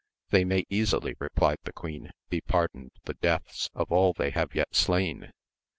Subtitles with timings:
[0.31, 4.73] They may easily, replied the queen, be pardoned the deaths of all they have yet
[4.73, 5.31] slain